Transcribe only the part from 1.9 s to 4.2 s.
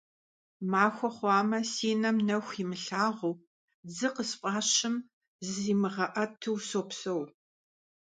нэм нэху имылъагъуу, дзы